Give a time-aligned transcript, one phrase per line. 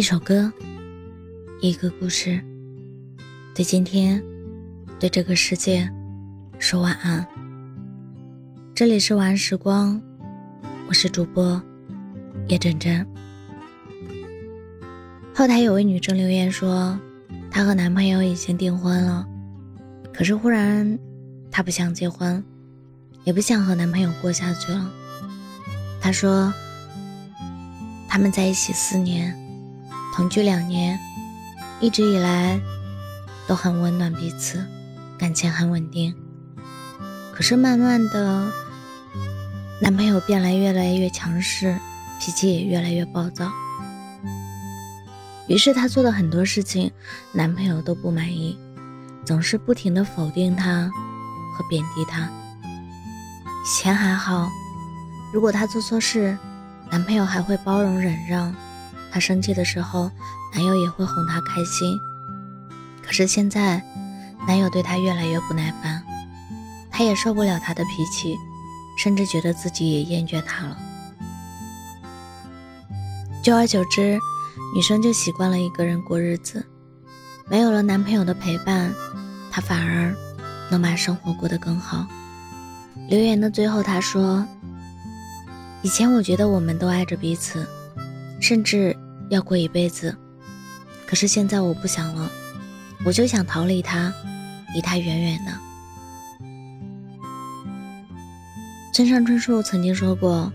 [0.00, 0.50] 一首歌，
[1.60, 2.42] 一个故事，
[3.54, 4.24] 对今天，
[4.98, 5.86] 对这个世界
[6.58, 7.26] 说晚安。
[8.74, 10.00] 这里是晚安时光，
[10.88, 11.60] 我是主播
[12.48, 13.06] 叶真真。
[15.34, 16.98] 后台有位女生留言说，
[17.50, 19.28] 她和男朋友已经订婚了，
[20.14, 20.98] 可是忽然
[21.50, 22.42] 她不想结婚，
[23.24, 24.90] 也不想和男朋友过下去了。
[26.00, 26.50] 她说，
[28.08, 29.36] 他们在一起四年。
[30.20, 31.00] 同居两年，
[31.80, 32.60] 一直以来
[33.46, 34.62] 都很温暖彼此，
[35.16, 36.14] 感情很稳定。
[37.32, 38.52] 可是慢慢的，
[39.80, 41.74] 男朋友变得越来越强势，
[42.20, 43.50] 脾气也越来越暴躁。
[45.48, 46.92] 于是她做的很多事情，
[47.32, 48.58] 男朋友都不满意，
[49.24, 50.90] 总是不停的否定她
[51.56, 52.28] 和贬低她。
[52.62, 54.50] 以前还好，
[55.32, 56.36] 如果她做错事，
[56.90, 58.54] 男朋友还会包容忍让。
[59.10, 60.10] 她生气的时候，
[60.54, 61.98] 男友也会哄她开心。
[63.02, 63.82] 可是现在，
[64.46, 66.02] 男友对她越来越不耐烦，
[66.90, 68.36] 她也受不了他的脾气，
[68.96, 70.76] 甚至觉得自己也厌倦他了。
[73.42, 74.18] 久而久之，
[74.74, 76.64] 女生就习惯了一个人过日子，
[77.48, 78.92] 没有了男朋友的陪伴，
[79.50, 80.14] 她反而
[80.70, 82.06] 能把生活过得更好。
[83.08, 84.46] 留言的最后，她说
[85.82, 87.66] ：“以前我觉得我们都爱着彼此。”
[88.40, 88.96] 甚至
[89.30, 90.14] 要过一辈子，
[91.06, 92.30] 可是现在我不想了，
[93.04, 94.12] 我就想逃离他，
[94.74, 95.52] 离他远远的。
[98.92, 100.52] 村上春树曾经说过，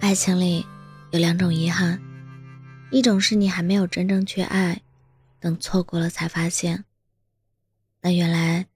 [0.00, 0.64] 爱情里
[1.10, 2.00] 有两种遗憾，
[2.90, 4.80] 一种是你还没有真正去爱，
[5.38, 6.82] 等错过了才发现，
[8.00, 8.66] 那原来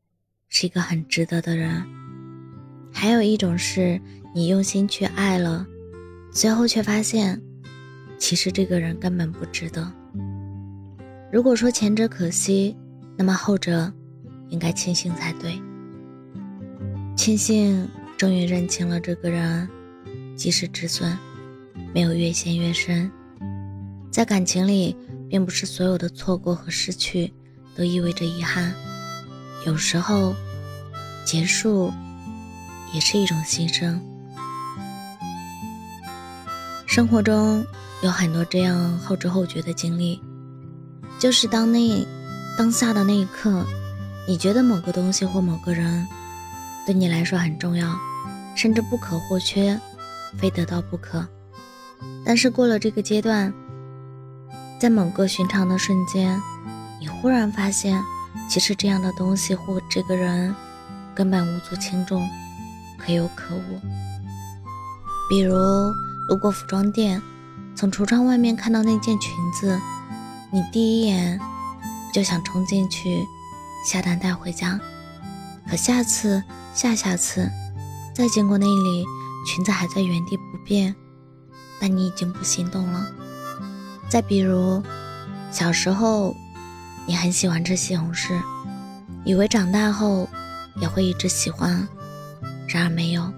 [0.50, 1.82] 是一个很值得的人；
[2.92, 3.98] 还有一种是
[4.34, 5.66] 你用心去爱了，
[6.30, 7.42] 最后却发现。
[8.18, 9.90] 其实这个人根本不值得。
[11.32, 12.76] 如果说前者可惜，
[13.16, 13.92] 那么后者
[14.48, 15.60] 应该庆幸才对。
[17.16, 19.68] 庆幸终于认清了这个人，
[20.36, 21.16] 及时止损，
[21.94, 23.10] 没有越陷越深。
[24.10, 24.96] 在感情里，
[25.28, 27.32] 并不是所有的错过和失去
[27.76, 28.72] 都意味着遗憾，
[29.66, 30.34] 有时候
[31.26, 31.92] 结束
[32.94, 34.00] 也是一种牺牲。
[36.98, 37.64] 生活中。
[38.02, 40.20] 有很多这样后知后觉的经历，
[41.16, 42.04] 就是当那
[42.56, 43.64] 当下的那一刻，
[44.26, 46.04] 你觉得某个东西或某个人
[46.84, 47.96] 对你来说很重要，
[48.56, 49.80] 甚至不可或缺，
[50.38, 51.24] 非得到不可。
[52.26, 53.54] 但是过了这个阶段，
[54.80, 56.36] 在某个寻常的瞬间，
[56.98, 58.02] 你忽然发现，
[58.50, 60.52] 其实这样的东西或这个人
[61.14, 62.28] 根本无足轻重，
[62.98, 63.80] 可有可无。
[65.28, 65.54] 比如
[66.28, 67.20] 路过服装店。
[67.74, 69.80] 从橱窗外面看到那件裙子，
[70.52, 71.40] 你第一眼
[72.12, 73.24] 就想冲进去
[73.86, 74.78] 下单带回家。
[75.68, 76.42] 可下次、
[76.74, 77.48] 下下次
[78.14, 79.04] 再经过那里，
[79.46, 80.94] 裙子还在原地不变，
[81.80, 83.06] 但你已经不心动了。
[84.08, 84.82] 再比如，
[85.52, 86.34] 小时候
[87.06, 88.40] 你很喜欢吃西红柿，
[89.24, 90.28] 以为长大后
[90.80, 91.86] 也会一直喜欢，
[92.66, 93.32] 然而没有。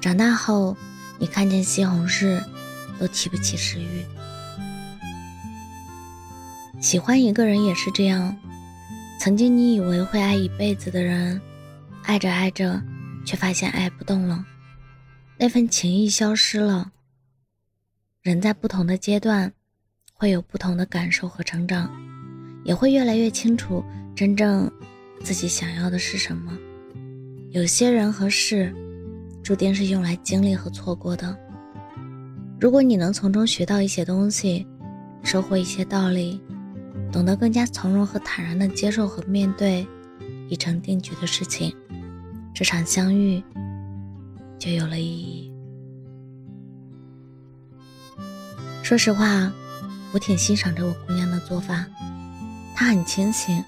[0.00, 0.76] 长大后，
[1.18, 2.42] 你看见西红柿。
[2.98, 4.04] 都提不起食欲。
[6.80, 8.34] 喜欢一个人也是这样，
[9.20, 11.38] 曾经你以为会爱一辈子的人，
[12.04, 12.82] 爱着爱着，
[13.24, 14.44] 却发现爱不动了，
[15.36, 16.92] 那份情谊消失了。
[18.22, 19.52] 人在不同的阶段，
[20.14, 21.90] 会有不同的感受和成长，
[22.64, 23.84] 也会越来越清楚
[24.14, 24.70] 真正
[25.22, 26.56] 自己想要的是什么。
[27.50, 28.74] 有些人和事，
[29.46, 31.38] 注定是用来经历和错过的。
[32.58, 34.66] 如果你能从中学到一些东西，
[35.22, 36.42] 收获一些道理，
[37.12, 39.86] 懂得更加从容和坦然的接受和面对
[40.48, 41.72] 已成定局的事情，
[42.52, 43.40] 这场相遇
[44.58, 45.52] 就有了意义。
[48.82, 49.52] 说实话，
[50.12, 51.86] 我挺欣赏这位姑娘的做法，
[52.74, 53.62] 她很清醒，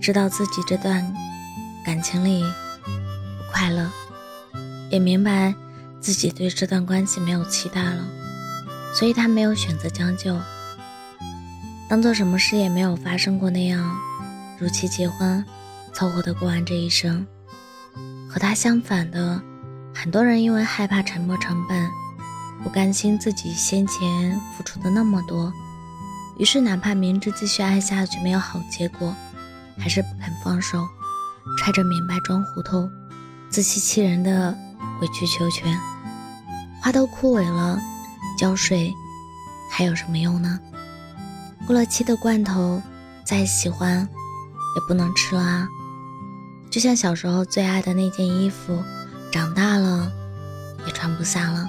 [0.00, 1.04] 知道自己这段
[1.84, 3.90] 感情里不快乐，
[4.90, 5.54] 也明白
[6.00, 8.04] 自己对这段关系没有期待了。
[8.94, 10.38] 所以他没有选择将就，
[11.88, 13.94] 当做什么事也没有发生过那样，
[14.58, 15.44] 如期结婚，
[15.92, 17.26] 凑合的过完这一生。
[18.28, 19.42] 和他相反的，
[19.94, 21.88] 很多人因为害怕沉没成本，
[22.62, 25.52] 不甘心自己先前付出的那么多，
[26.38, 29.14] 于是哪怕明知继续爱下去没有好结果，
[29.78, 30.86] 还是不肯放手，
[31.58, 32.88] 揣着明白装糊涂，
[33.50, 34.56] 自欺欺人的
[35.00, 35.78] 委曲求全。
[36.80, 37.80] 花都枯萎了。
[38.38, 38.94] 浇水
[39.70, 40.60] 还有什么用呢？
[41.66, 42.82] 过了期的罐头，
[43.24, 44.06] 再喜欢
[44.76, 45.66] 也不能吃了啊。
[46.70, 48.82] 就像小时候最爱的那件衣服，
[49.32, 50.12] 长大了
[50.86, 51.66] 也穿不下了，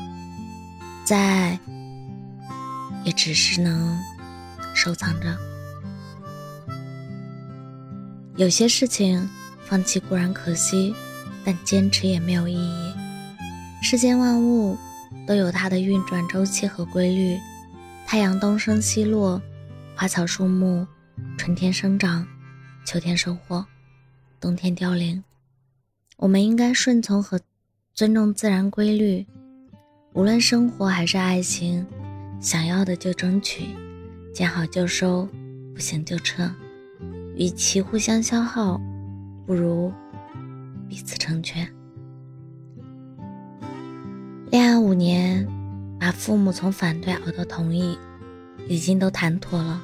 [1.05, 1.57] 再
[3.05, 3.97] 也只是能
[4.75, 5.37] 收藏着。
[8.35, 9.29] 有些事情
[9.65, 10.93] 放弃固然可惜，
[11.45, 12.93] 但坚持也没有意义。
[13.81, 14.75] 世间万物
[15.25, 17.37] 都有它的运转周期和规律，
[18.05, 19.41] 太阳东升西落，
[19.95, 20.85] 花草树木
[21.37, 22.27] 春天生长，
[22.85, 23.65] 秋天收获，
[24.39, 25.23] 冬天凋零。
[26.17, 27.39] 我们应该顺从和
[27.93, 29.25] 尊重自然规律，
[30.13, 31.85] 无论生活还是爱情，
[32.41, 33.67] 想要的就争取，
[34.33, 35.29] 见好就收，
[35.73, 36.51] 不行就撤。
[37.35, 38.81] 与其互相消耗，
[39.45, 39.93] 不如
[40.89, 41.71] 彼此成全。
[44.49, 45.45] 恋爱五年，
[45.99, 47.97] 把父母从反对熬到同意，
[48.67, 49.81] 已经都谈妥了，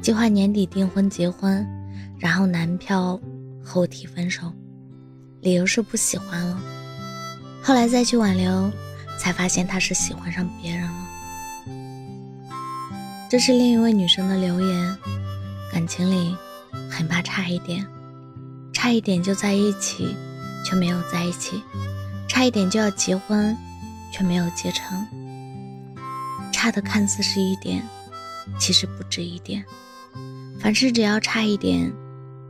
[0.00, 1.66] 计划年底订婚结婚，
[2.18, 3.20] 然后男票
[3.62, 4.50] 后提分手，
[5.42, 6.58] 理由是不喜欢了。
[7.62, 8.70] 后来再去挽留，
[9.18, 11.06] 才发现他是喜欢上别人了。
[13.30, 14.96] 这是另一位女生的留言，
[15.72, 16.34] 感情里。
[16.90, 17.86] 很怕差一点，
[18.72, 20.14] 差一点就在一起，
[20.64, 21.62] 却没有在一起；
[22.28, 23.56] 差一点就要结婚，
[24.12, 25.06] 却没有结成。
[26.52, 27.82] 差的看似是一点，
[28.58, 29.64] 其实不止一点。
[30.60, 31.92] 凡事只要差一点，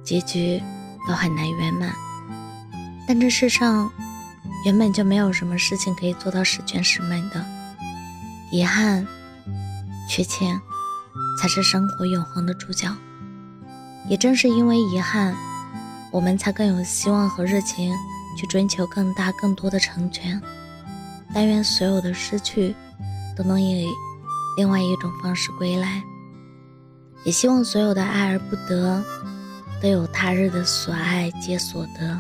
[0.03, 0.63] 结局
[1.07, 1.95] 都很难圆满。
[3.07, 3.91] 但这世上
[4.65, 7.45] 原本就没有什么事情可以做到十全十美的，
[8.51, 9.07] 遗憾、
[10.09, 10.59] 缺欠，
[11.41, 12.89] 才是生活永恒的主角。
[14.09, 15.35] 也正是因为遗憾，
[16.11, 17.95] 我们才更有希望和热情
[18.39, 20.41] 去追求更大、更多的成全。
[21.35, 22.75] 但愿所有的失去
[23.37, 23.87] 都能以
[24.57, 26.03] 另外一种方式归来，
[27.25, 29.05] 也希望所有的爱而不得
[29.81, 32.19] 都有他日的所爱皆所得。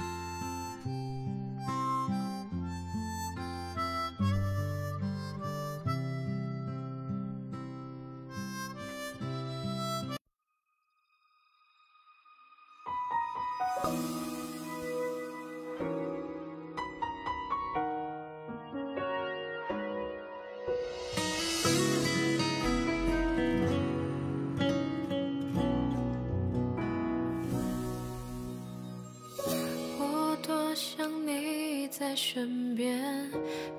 [31.90, 33.02] 在身边，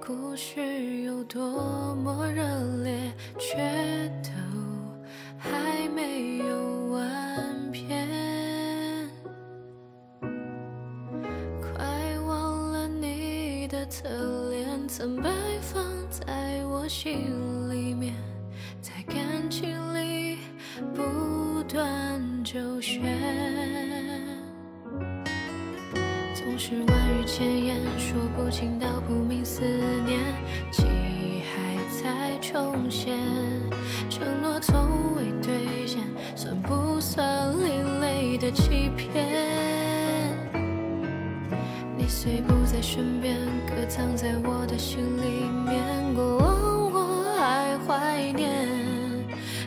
[0.06, 2.44] 故事有多么热
[2.84, 3.58] 烈，却
[14.92, 15.30] 曾摆
[15.62, 18.16] 放在我心里面，
[18.82, 20.40] 在感情里
[20.96, 23.04] 不断周旋。
[26.34, 30.20] 总是万语千言，说不清道不明思念，
[30.72, 33.16] 记忆还在重现，
[34.10, 36.02] 承诺从未兑现，
[36.36, 39.38] 算不算另类的欺骗？
[41.96, 43.36] 你虽不在身边，
[43.68, 45.84] 可藏在我的心里面，
[46.16, 48.66] 过往我还怀念，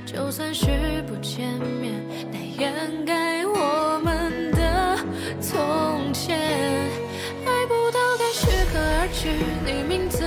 [0.07, 0.65] 就算是
[1.07, 1.47] 不见
[1.79, 1.93] 面，
[2.33, 4.97] 但掩盖我们的
[5.43, 6.39] 从前。
[7.45, 9.29] 爱不到该适可而止，
[9.67, 10.25] 你名字，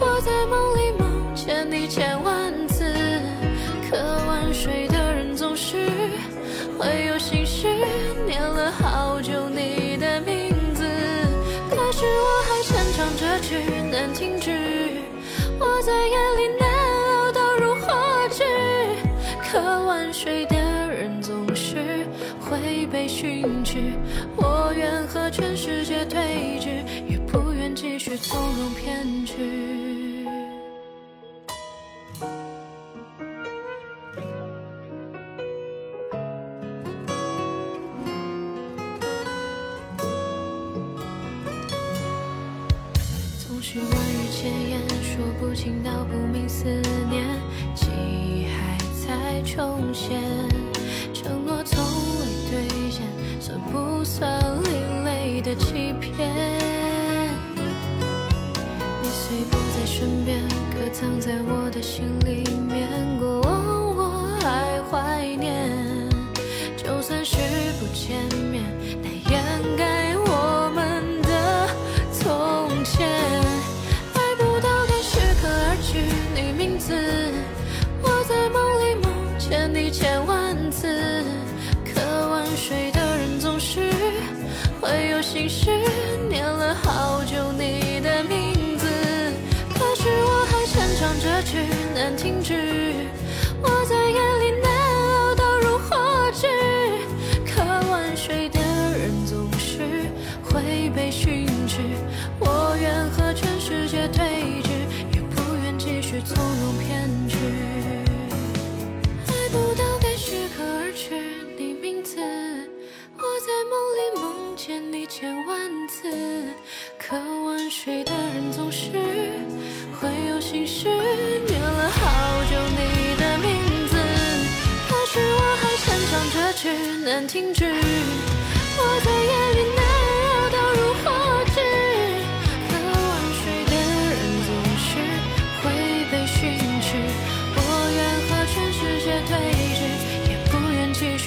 [0.00, 2.92] 我在梦里梦见你千万次。
[3.88, 5.76] 可晚睡的人总是
[6.76, 7.68] 会有心事，
[8.26, 9.48] 念了好久
[13.98, 14.52] 难停止，
[15.58, 16.68] 我在夜里难
[17.16, 18.44] 熬到如何止？
[19.42, 20.54] 渴晚睡的
[20.88, 22.06] 人总是
[22.40, 23.78] 会被训斥，
[24.36, 26.16] 我愿和全世界对
[26.60, 29.67] 峙，也不愿继续纵容偏执。
[43.70, 43.92] 是万语
[44.32, 46.64] 千言，说不清道不明思
[47.10, 47.22] 念，
[47.74, 50.22] 记忆还在重现，
[51.12, 51.84] 承诺从
[52.18, 53.02] 未兑现，
[53.38, 56.16] 算不算另类的欺骗？
[59.02, 60.40] 你虽不在身边，
[60.72, 62.44] 可藏在我的心里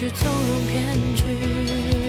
[0.02, 2.01] 是纵容骗局。